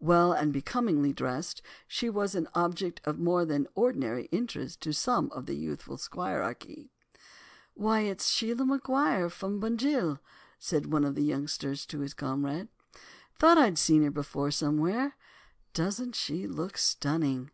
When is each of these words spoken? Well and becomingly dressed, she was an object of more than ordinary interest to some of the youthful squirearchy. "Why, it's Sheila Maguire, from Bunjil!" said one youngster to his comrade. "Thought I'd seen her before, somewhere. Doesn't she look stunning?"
Well 0.00 0.32
and 0.32 0.50
becomingly 0.50 1.12
dressed, 1.12 1.60
she 1.86 2.08
was 2.08 2.34
an 2.34 2.48
object 2.54 3.02
of 3.04 3.18
more 3.18 3.44
than 3.44 3.66
ordinary 3.74 4.30
interest 4.32 4.80
to 4.80 4.94
some 4.94 5.30
of 5.32 5.44
the 5.44 5.52
youthful 5.56 5.98
squirearchy. 5.98 6.88
"Why, 7.74 8.00
it's 8.00 8.30
Sheila 8.30 8.64
Maguire, 8.64 9.28
from 9.28 9.60
Bunjil!" 9.60 10.20
said 10.58 10.86
one 10.86 11.14
youngster 11.22 11.76
to 11.76 11.98
his 11.98 12.14
comrade. 12.14 12.68
"Thought 13.38 13.58
I'd 13.58 13.76
seen 13.76 14.02
her 14.04 14.10
before, 14.10 14.50
somewhere. 14.50 15.16
Doesn't 15.74 16.14
she 16.14 16.46
look 16.46 16.78
stunning?" 16.78 17.50